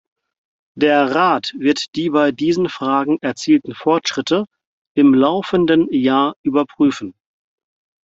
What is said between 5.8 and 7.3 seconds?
Jahr überprüfen.